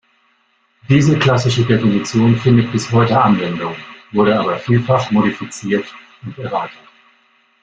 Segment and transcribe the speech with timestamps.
[0.89, 3.75] Diese klassische Definition findet bis heute Anwendung,
[4.11, 5.85] wurde aber vielfach modifiziert
[6.23, 6.89] und erweitert.